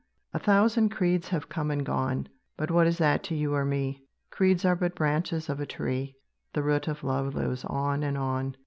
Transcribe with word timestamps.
A 0.33 0.39
thousand 0.39 0.89
creeds 0.89 1.27
have 1.29 1.47
come 1.47 1.69
and 1.69 1.85
gone; 1.85 2.27
But 2.57 2.71
what 2.71 2.87
is 2.87 2.97
that 2.97 3.21
to 3.25 3.35
you 3.35 3.53
or 3.53 3.63
me? 3.63 4.03
Creeds 4.31 4.65
are 4.65 4.75
but 4.75 4.95
branches 4.95 5.47
of 5.47 5.59
a 5.59 5.67
tree, 5.67 6.15
The 6.53 6.63
root 6.63 6.87
of 6.87 7.03
love 7.03 7.35
lives 7.35 7.63
on 7.65 8.01
and 8.01 8.17
on. 8.17 8.57